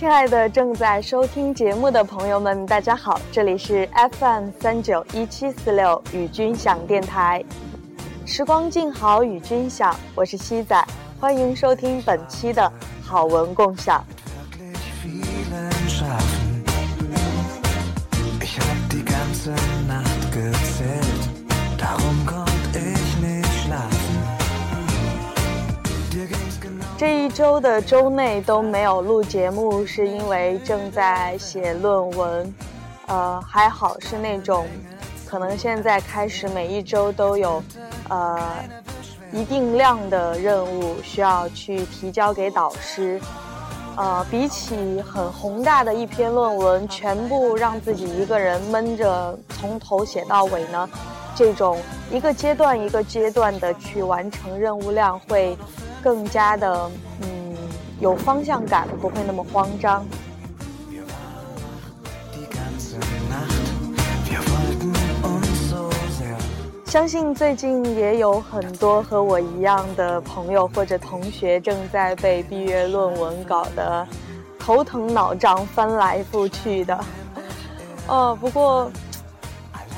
[0.00, 3.86] 亲爱的正在收听节目的朋友们，大家好，这里是
[4.18, 7.44] FM 三九一七四六与君享电台，
[8.24, 10.82] 时光静好与君享，我是西仔，
[11.20, 14.02] 欢迎收听本期的好文共享。
[27.00, 32.54] 这一周的周内都没有录节目，是因为正在写论文。
[33.06, 34.66] 呃，还好是那种，
[35.24, 37.62] 可能现在开始每一周都有，
[38.10, 38.38] 呃，
[39.32, 43.18] 一定量的任务需要去提交给导师。
[43.96, 50.86] 呃，比起很宏大的一篇论文，全部让自己一个人闷着从头写到尾呢，
[51.34, 51.78] 这种
[52.12, 55.56] 一个阶段一个阶段的去完成任务量会。
[56.02, 56.90] 更加的，
[57.22, 57.56] 嗯，
[58.00, 60.04] 有方向感，不会那么慌张。
[66.86, 74.04] 相信最近也有很多和我一样的朋友或者同学正在被毕业论文搞得
[74.58, 76.98] 头疼脑胀、翻来覆去的。
[78.08, 78.90] 哦，不过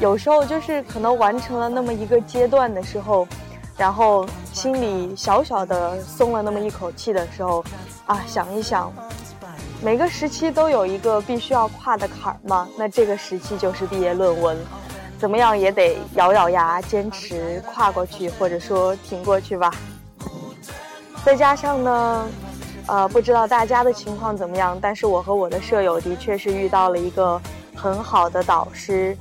[0.01, 3.27] 有时候就是可能完成了那么一个阶段的时候。
[3.75, 4.27] 然后
[4.63, 7.65] 心里小小的松了那么一口气的时候，
[8.07, 8.93] 啊，想一想，
[9.83, 12.69] 每个时期都有一个必须要跨的坎儿嘛。
[12.79, 14.57] 那这个时期就是毕业论文，
[15.19, 19.69] 怎么样也得咬咬牙坚持跨过去，或者说挺过去吧。
[21.25, 22.29] 再加上呢，
[22.87, 27.43] 呃，不知道大家的情况怎么样，但是我和我的舍友的确是遇到了一个
[27.75, 29.19] 很好的导师。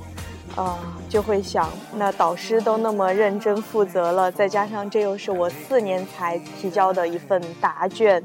[0.56, 8.22] 啊，就会想，那导师都那么认真负责了，再加上这又是我四年才提交的一份答卷，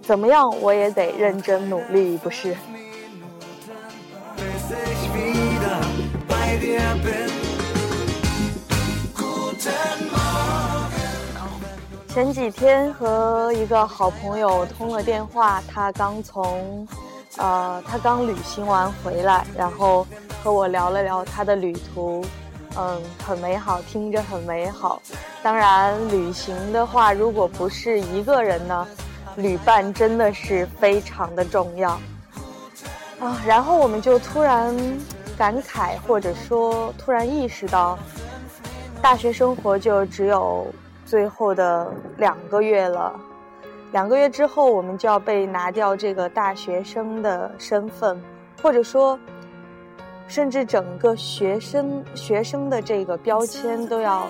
[0.00, 2.56] 怎么样我也得认真努力，不是？
[12.08, 16.88] 前几天和一个好朋友通了电话，他刚从，
[17.38, 20.06] 呃，他刚旅行完回来，然后。
[20.40, 22.24] 和我聊了聊他的旅途，
[22.76, 25.02] 嗯，很美好，听着很美好。
[25.42, 28.86] 当然，旅行的话，如果不是一个人呢，
[29.34, 31.90] 旅伴真的是非常的重要
[33.18, 33.42] 啊。
[33.44, 34.72] 然后我们就突然
[35.36, 37.98] 感慨，或者说突然意识到，
[39.02, 40.68] 大学生活就只有
[41.04, 43.12] 最后的两个月了。
[43.92, 48.20] 两个月之后，我们就要被拿掉这个大学生的身份，
[48.62, 49.18] 或者说。
[50.30, 54.28] 甚至整个学生学生的这个标签都要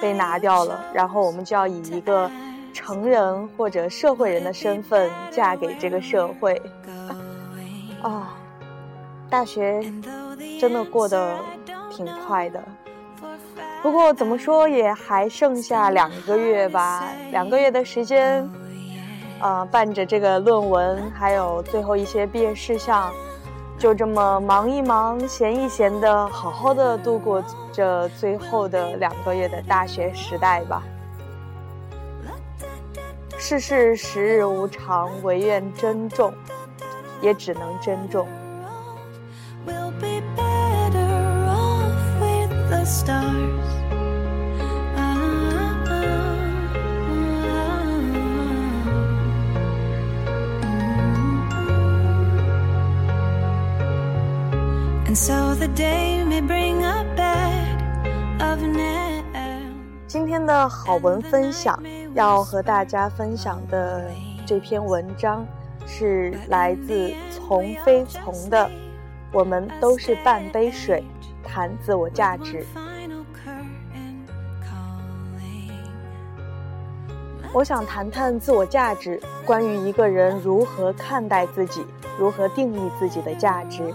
[0.00, 2.30] 被拿掉了，然后我们就要以一个
[2.72, 6.62] 成人或者社会人的身份嫁给这个社会。
[8.00, 8.32] 啊，
[9.28, 9.82] 大学
[10.60, 11.36] 真的过得
[11.90, 12.62] 挺快的，
[13.82, 18.48] 不过怎么说也还剩下两个月吧，两个月的时间，
[19.40, 23.12] 啊，伴着这个论文，还有最后一些毕业事项。
[23.78, 27.42] 就这么忙一忙，闲一闲的，好好的度过
[27.72, 30.82] 这最后的两个月的大学时代吧。
[33.38, 36.30] 世事时日无常，唯愿珍重，
[37.22, 38.28] 也只能珍重。
[60.06, 61.82] 今天的好文分享
[62.14, 64.08] 要和大家分享的
[64.46, 65.44] 这篇文章
[65.84, 68.66] 是来自从飞从的
[69.32, 71.02] 《我们都是半杯水，
[71.42, 72.64] 谈自我价值》。
[77.52, 81.84] 我想谈谈自我价值，关于一个人如何看待自己，
[82.16, 83.92] 如何定义自己的价值。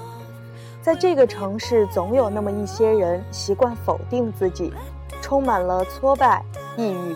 [0.85, 4.71] 在这个城市，总有那么一些人习惯否定自己，
[5.19, 6.45] 充满了挫败、
[6.77, 7.15] 抑郁，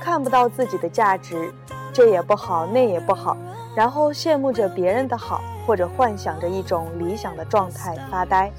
[0.00, 1.52] 看不到自己的价值，
[1.92, 3.36] 这也不好，那也不好，
[3.74, 8.52] 然后羡慕着别人的好，或者幻想着一种理想的状态发呆。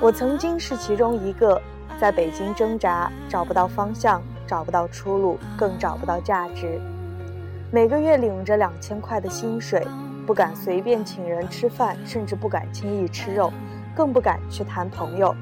[0.00, 1.60] 我曾经是其中一个，
[2.00, 6.80] 在北京挣扎，找不到方向，找不到出路，更找不到价值，
[7.70, 9.86] 每个月领着两千块的薪水。
[10.26, 13.52] 不敢随便请人吃饭，甚至不敢轻易吃肉，
[13.94, 15.34] 更不敢去谈朋友。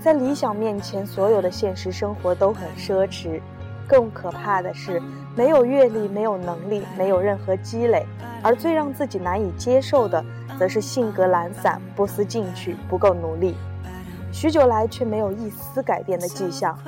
[0.00, 3.40] 在理想面前，所有的现实生活都很奢侈。
[3.86, 5.00] 更可怕的是，
[5.36, 8.06] 没有阅历，没有能力，没有任何积累，
[8.42, 10.24] 而最让自己难以接受的，
[10.58, 13.54] 则是性格懒散、不思进取、不够努力。
[14.32, 16.78] 许久来却没有一丝改变的迹象，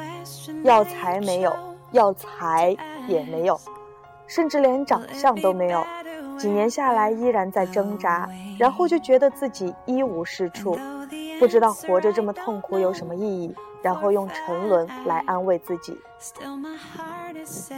[0.64, 1.54] 要财没有，
[1.92, 2.74] 要财
[3.06, 3.60] 也没有，
[4.26, 5.84] 甚至连长相都没有。
[6.38, 8.28] 几年下来依然在挣扎，
[8.58, 10.76] 然后就觉得自己一无是处，
[11.38, 15.96] 不知道活着这么痛苦有什么意义，然后用沉沦来安慰自己。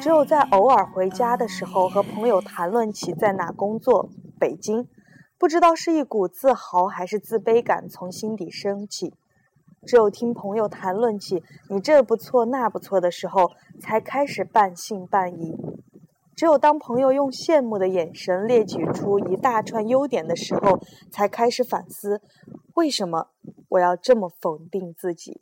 [0.01, 4.09] 只有在偶尔回家的时候和朋友谈论起在哪工作，
[4.39, 4.89] 北京，
[5.39, 9.15] 不知道是一股自豪还是自卑感从心底升起。
[9.87, 15.55] 只有听朋友谈论起你这不错那不错的时候，才开始半信半疑；
[16.39, 20.79] 只有当朋友用羡慕的眼神列举出一大串优点的时候，
[21.11, 22.23] 才开始反思：
[22.75, 23.31] 为什么
[23.71, 25.41] 我要这么否定自己？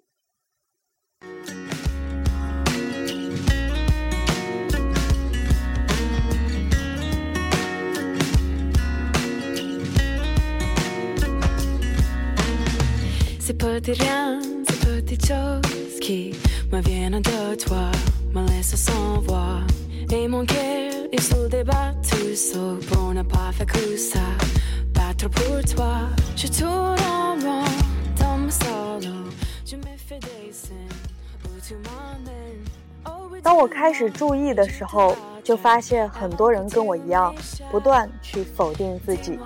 [33.42, 37.34] 当我开始注意的时候，就发现很多人跟我一样，
[37.70, 39.38] 不断去否定自己。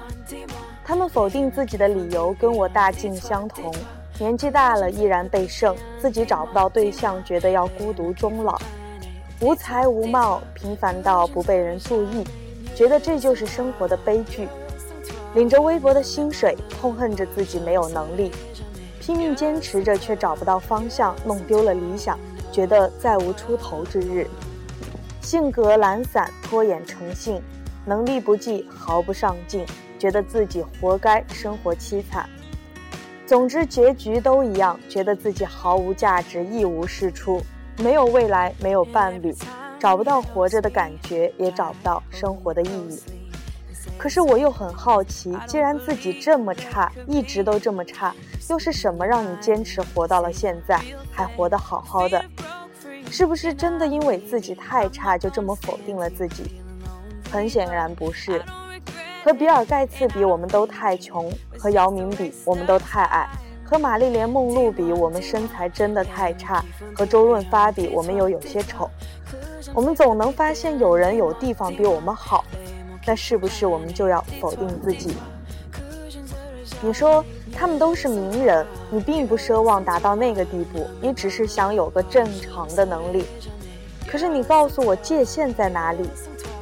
[0.85, 3.73] 他们否定自己的理由跟我大境相同：
[4.19, 8.59] 年纪大了依然被剩，自己找不到对象，觉得要孤独终老；
[9.41, 12.23] 无才无貌，平凡到不被人注意，
[12.75, 14.47] 觉得这就是生活的悲剧；
[15.35, 18.31] 领着微薄的薪水，痛恨着自己没有能力；
[19.01, 22.19] 拼命坚持着却找不到方向，弄丢了理想，
[22.53, 24.27] 觉得再无出头之日；
[25.23, 27.41] 性格懒散，拖延成性，
[27.87, 29.65] 能力不济，毫不上进。
[29.99, 32.29] 觉得自己活该，生活凄惨。
[33.27, 37.43] 总之，结局都一样，觉得自己毫无价值，一无是处，
[37.83, 39.35] 没有未来，没有伴侣，
[39.79, 43.01] 找不到活着的感觉，也找不到生活的意义。
[43.97, 48.15] 可是我又很好奇，既然自己这么差，一直都这么差，
[48.49, 50.79] 又是什么让你坚持活到了现在，
[51.11, 52.23] 还活得好好的？
[53.11, 56.61] 是不是真的因为自己太差，就这么否定了自己？
[57.31, 58.43] 很显然不是。
[59.25, 63.29] 和比尔盖茨比，我们都太穷；和姚明比，我们都太矮；
[63.71, 66.61] 和玛丽莲梦露比，我们身材真的太差；
[66.93, 68.91] 和周润发比，我们又有些丑。
[69.73, 72.45] 我们总能发现有人有地方比我们好，
[73.07, 75.15] 那是不是我们就要否定自己？
[76.83, 77.25] 你说
[77.55, 83.25] 他们都是名人，你并不奢望达到那个地步，你只是想有个正常的能力。
[84.09, 86.11] 可是你告诉我界限在哪里？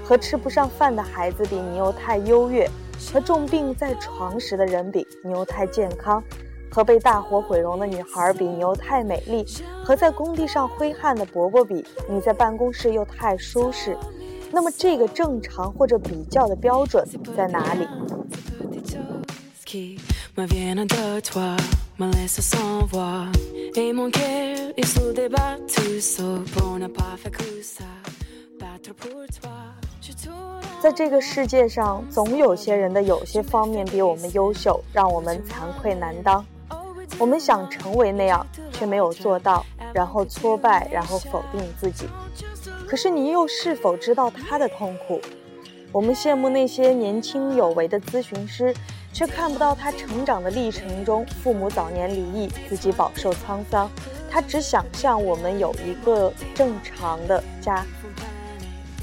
[0.04, 2.66] 和吃不上饭的孩子比，你又太优越；
[3.14, 6.22] 和重病在床时的人比，你又太健康；
[6.70, 9.44] 和被大火毁容的女孩比，你又太美丽；
[9.84, 13.96] 和在工地上挥汗的伯伯比，你在办公室又太舒适。
[14.50, 17.06] 那么，这个正常或者比较的标准
[17.36, 17.86] 在哪里？
[30.80, 36.44] 在这个世界上，总有些人的有些方面比我们优秀，让我们惭愧难当。
[37.18, 42.06] 我们想成为那样，却没有做到，然后挫败，然后否定自己。
[42.86, 45.20] 可是你又是否知道他的痛苦？
[45.90, 48.72] 我们羡慕那些年轻有为的咨询师，
[49.12, 53.90] 却看不到他成长的历程中，父母早年离异，自己饱受沧桑。
[54.30, 57.84] 他只想象我们有一个正常的家。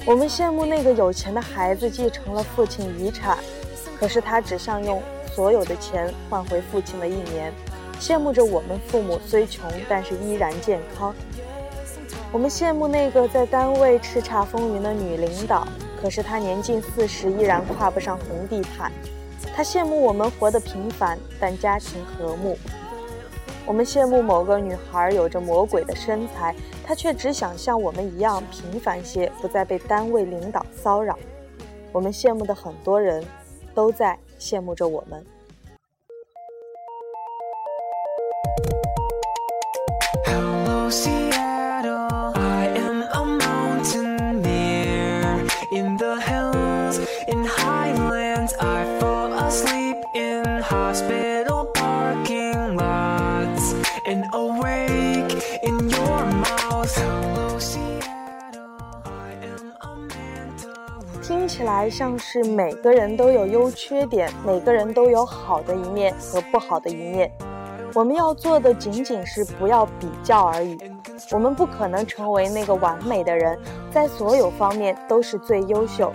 [0.06, 3.38] 我们羡慕那个有钱的孩子继承了父亲遗产，
[4.00, 5.02] 可是他只想用
[5.34, 7.52] 所有的钱换回父亲的一年。
[8.00, 11.14] 羡慕着我们父母虽穷，但是依然健康。
[12.32, 15.68] 我们羡慕那个在单位叱咤风云的女领导，
[16.02, 18.92] 可是她年近四十依然跨不上红地毯。
[19.56, 22.58] 她羡慕我们活得平凡，但家庭和睦。
[23.66, 31.18] 我们羡慕某个女孩有着魔鬼的身材，她却只想像我们一样平凡些，不再被单位领导骚扰。
[31.92, 33.24] 我们羡慕的很多人，
[33.74, 35.26] 都在羡慕着我们。
[61.86, 67.32] 来像是每个人都有优缺点，每个人都有好的一面和不好的一面。
[67.94, 70.76] 我们要做的仅仅是不要比较而已。
[71.32, 73.56] 我们不可能成为那个完美的人，
[73.92, 76.12] 在所有方面都是最优秀。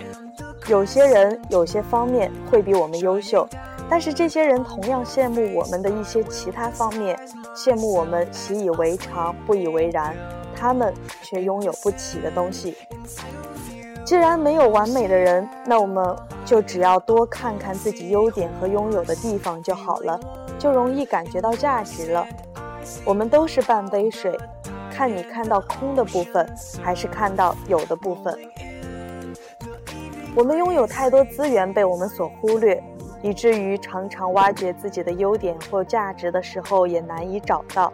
[0.67, 3.47] 有些人有些方面会比我们优秀，
[3.89, 7.17] 但是这些人同样羡慕我们的一些其他方面，
[7.55, 10.13] 羡慕我们习以为常、不以为然，
[10.53, 12.75] 他们却拥有不起的东西。
[14.11, 16.13] 既然没有完美的人，那我们
[16.43, 20.19] 就只要多看看自己优点和拥有的地方就好了，
[20.59, 22.27] 就容易感觉到价值了。
[23.05, 24.37] 我们都是半杯水，
[24.91, 26.45] 看你看到空的部分，
[26.83, 28.37] 还是看到有的部分。
[30.35, 32.83] 我们拥有太多资源被我们所忽略，
[33.21, 37.93] 以至于常常挖掘自己的优点或价值的时候也难以找到。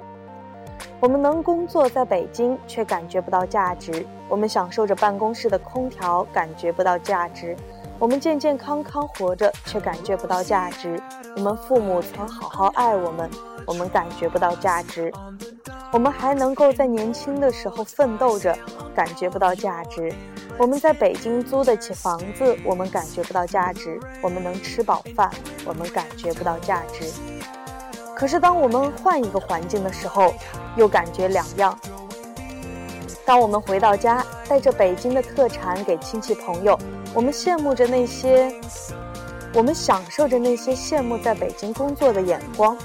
[0.99, 7.55] 我们能工作在北京，却感觉不到价值；我们享受着办公室的空调，感觉不到价值；
[7.99, 10.97] 我们健健康康活着，却感觉不到价值；
[11.35, 13.29] 我们父母曾好好爱我们，
[13.65, 15.11] 我们感觉不到价值；
[15.93, 18.57] 我们还能够在年轻的时候奋斗着，
[18.95, 20.11] 感觉不到价值。
[20.57, 25.29] 我们在北京租得起房子，我们感觉不到价值；我们能吃饱饭，
[25.67, 27.05] 我们感觉不到价值。
[28.17, 30.33] 可是当我们换一个环境的时候，
[30.75, 31.77] 又感觉两样。
[33.23, 36.75] 当我们回到家，带着北京的特产给亲戚朋友，
[37.13, 38.51] 我们羡慕着那些，
[39.53, 42.75] 我们享受着那些羡慕在北京工作的眼光。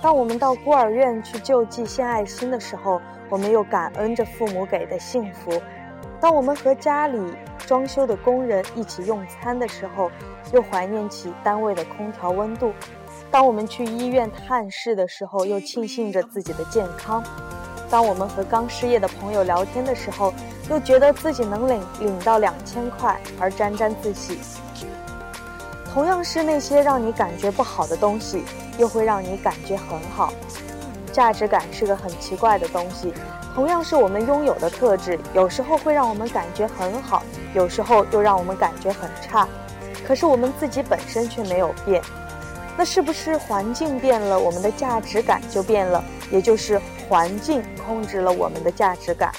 [0.00, 5.60] 当我们到孤儿院去救济献爱心的时候，我们又感恩着父母给的幸福。
[6.18, 7.20] 当我们和家里
[7.66, 10.10] 装修的工人一起用餐的时候，
[10.50, 12.70] 又怀念起单位的空调温度；
[13.30, 17.22] 当我们去医院探视的时候，又庆幸着自己的健康；
[17.90, 20.32] 当我们和刚失业的朋友聊天的时候，
[20.70, 24.38] 又觉得自己能领领到两千块而沾沾自喜。
[25.92, 28.44] 同样是那些让你感觉不好的东西，
[28.78, 30.32] 又会让你感觉很好。
[31.12, 33.12] 价值感是个很奇怪的东西。
[33.54, 37.22] 同样是我们拥有的特质，有时候会让我们感觉很好，
[37.54, 39.46] 有时候又让我们感觉很差。
[40.06, 42.00] 可是我们自己本身却没有变，
[42.78, 46.02] 那是不是环境变了，我们的价值感就变了？
[46.30, 49.32] 也就是环境控制了我们的价值感。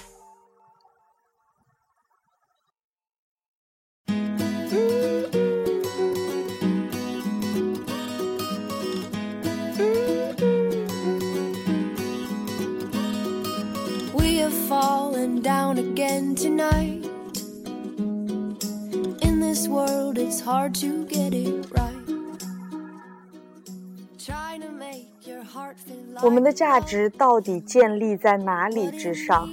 [26.23, 29.49] 我们的价值到底建立在哪里之上？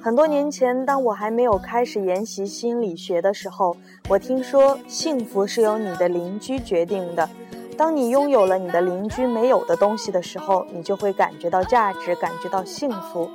[0.00, 3.76] 很多年前，当我还没有开始研习心理学的时候，
[4.08, 7.28] 我听说幸福是由你的邻居决定的。
[7.76, 13.28] 当你拥有了你的邻居没有的东西的时候，你就会感觉到价值，感觉到幸福。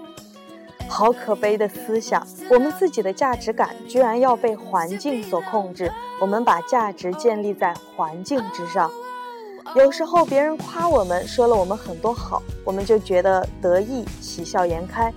[0.88, 2.26] 好可悲的思想！
[2.50, 5.92] 我们自己的价值感居然要被环境所控制。
[6.22, 8.90] 我们把价值建立在环境之上。
[9.76, 15.12] 有时候别人夸我们，说了我们很多好，我们就觉得得意，喜笑颜开；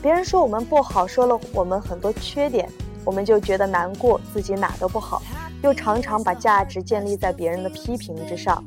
[0.00, 2.66] 别人说我们不好，说了我们很多缺点，
[3.04, 5.20] 我们就觉得难过，自己哪都不好，
[5.62, 8.64] 又常常把价值建立在别人的批评之上。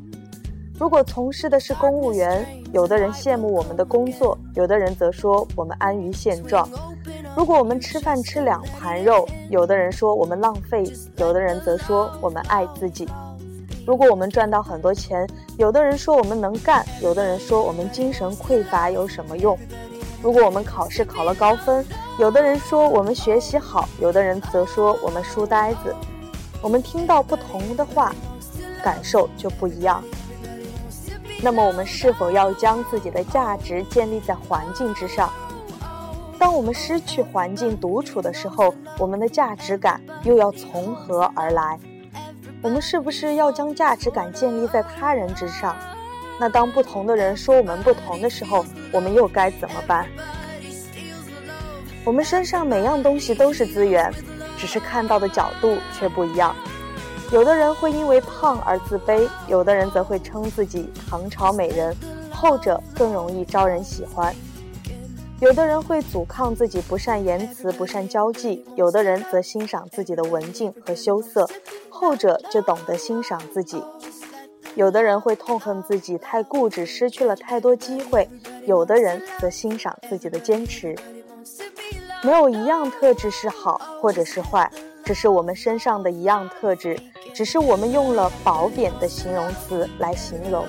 [0.80, 6.68] 如果从事的是公务员，有的人羡慕我们的工作，有的人则说我们安于现状；
[7.36, 10.84] 如果我们吃饭吃两盘肉，有的人说我们浪费，
[11.18, 13.06] 有的人则说我们爱自己；
[13.86, 19.58] 如果我们赚到很多钱，有的人说我们能干，有的人说我们精神匮乏有什么用；
[20.22, 21.86] 如果我们考试考了高分，
[22.18, 25.94] 有的人说我们学习好，有的人则说我们书呆子。
[26.62, 28.16] 我们听到不同的话，
[28.82, 30.02] 感受就不一样。
[31.42, 35.30] 那么，我们是否要将自己的价值建立在环境之上？
[36.40, 41.78] 当我们失去环境独处的时候，我们的价值感又要从何而来？
[42.64, 45.76] 我们是不是要将价值感建立在他人之上？
[46.40, 50.08] 那当不同的人说我们不同的时候，我们又该怎么办？
[52.06, 54.10] 我们身上每样东西都是资源，
[54.58, 56.56] 只是看到的角度却不一样。
[57.34, 61.94] 有的人会因为胖而自卑，有的人则会称自己唐朝美人，
[62.32, 64.34] 后者更容易招人喜欢。
[65.42, 71.46] 有的人会阻抗自己不善言辞、不善交际，有的人则欣赏自己的文静和羞涩，
[71.94, 73.84] 后者就懂得欣赏自己。
[74.74, 78.28] 有的人会痛恨自己太固执，失去了太多机会，
[78.66, 80.96] 有的人则欣赏自己的坚持。
[82.24, 84.70] 没有一样特质是好或者是坏。
[85.06, 86.98] 这是我们身上的一样特质，
[87.34, 90.66] 只是我们用了褒贬的形容词来形容。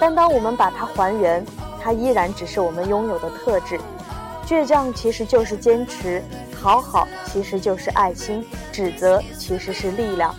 [0.00, 1.44] 但当我们把它还原，
[1.82, 3.78] 它依然只是我们拥有的特质。
[4.46, 6.22] 倔强其实就是坚持，
[6.60, 10.34] 讨好其实就是爱心，指责其实是力量。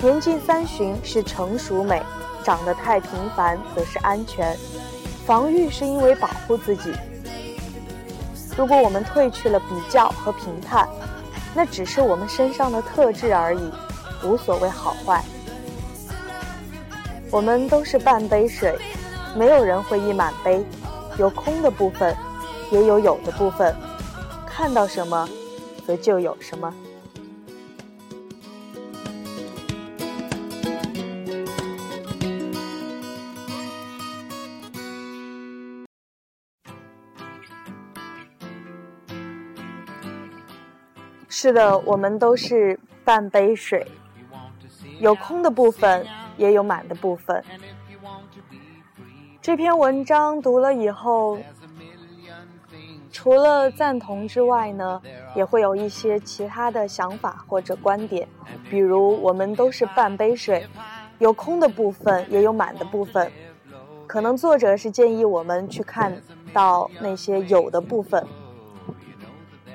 [0.00, 2.02] 年近三旬是成熟美，
[2.42, 4.56] 长得太平凡则是安全。
[5.24, 6.92] 防御是因为保护自己。
[8.56, 10.88] 如果我们褪去了比较和评判，
[11.54, 13.72] 那只是我们身上的特质而已，
[14.24, 15.24] 无所谓好坏。
[17.30, 18.76] 我们都是半杯水，
[19.36, 20.64] 没有人会溢满杯，
[21.16, 22.14] 有空的部分，
[22.70, 23.74] 也有有的部分。
[24.46, 25.28] 看到什么，
[25.86, 26.72] 则就有什么。
[41.28, 43.86] 是的，我们都是半杯水，
[44.98, 46.06] 有空的部分，
[46.38, 47.44] 也有满的部分。
[49.42, 51.38] 这篇文章读了以后，
[53.24, 55.00] 除了赞同之外呢，
[55.34, 58.28] 也会有一些其他的想法或者观点。
[58.68, 60.66] 比如，我们都是半杯水，
[61.18, 63.32] 有空的部分，也有满的部分。
[64.06, 66.14] 可能作者是建议我们去看
[66.52, 68.22] 到那些有的部分。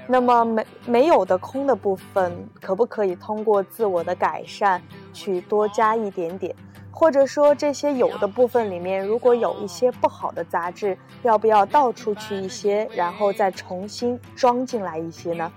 [0.06, 4.80] 那么没没有的空的部分，可不可以通过自我的改善
[5.12, 6.56] 去多加一点点？
[7.00, 15.50] 或者说这些有的部分里面，如果有一些不好的杂质，要不要倒出去一些，然后再重新装进来一些呢？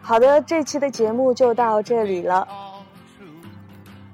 [0.00, 2.48] 好的，这期的节目就到这里了。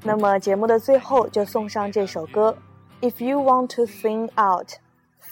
[0.03, 2.59] 那么节目的最后就送上这首歌
[3.01, 4.71] ：If you want to sing out,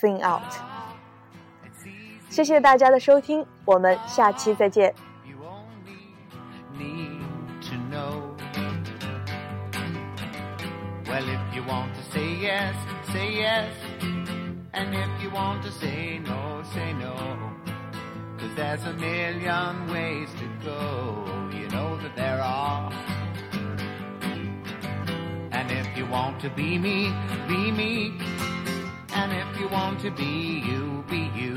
[0.00, 0.54] sing out。
[2.30, 4.94] 谢谢大家的收听，我们下期再见。
[11.54, 12.74] You want to say yes,
[13.12, 13.72] say yes.
[14.72, 17.14] And if you want to say no, say no.
[18.38, 21.50] Cause there's a million ways to go.
[21.52, 22.92] You know that there are.
[25.52, 27.14] And if you want to be me,
[27.46, 28.18] be me.
[29.14, 31.54] And if you want to be you, be you.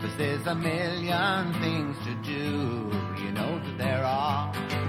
[0.00, 2.90] Cause there's a million things to do,
[3.22, 4.79] you know that there are.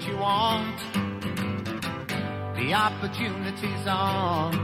[0.00, 0.80] What you want,
[2.56, 4.54] the opportunity's on.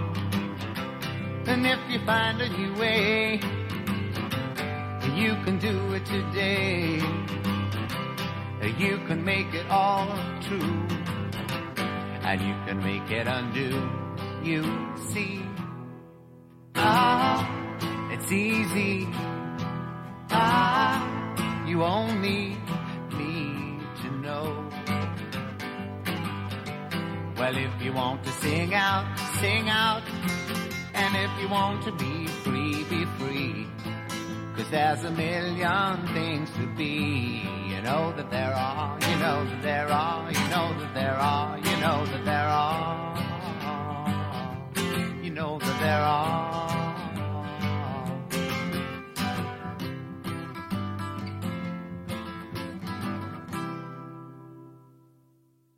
[1.46, 3.34] And if you find a new way,
[5.14, 7.00] you can do it today.
[8.78, 10.08] You can make it all
[10.42, 10.86] true,
[12.22, 13.90] and you can make it undo.
[14.42, 14.64] You
[14.96, 15.42] see.
[16.74, 17.46] Ah,
[18.10, 19.08] it's easy.
[20.30, 22.75] Ah, you only need
[27.38, 29.04] Well, if you want to sing out,
[29.40, 30.02] sing out.
[30.94, 33.66] And if you want to be free, be free.
[34.56, 37.42] Cause there's a million things to be.
[37.68, 41.58] You know that there are, you know that there are, you know that there are,
[41.58, 43.18] you know that there are.
[45.22, 46.65] You know that there are.